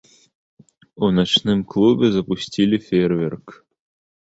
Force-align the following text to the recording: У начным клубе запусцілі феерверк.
У 1.07 1.09
начным 1.17 1.59
клубе 1.75 2.07
запусцілі 2.17 2.83
феерверк. 2.89 3.45